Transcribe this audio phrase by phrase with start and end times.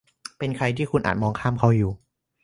[0.37, 1.91] เป็นใครที่คุณอาจมองข้ามเขาอยู่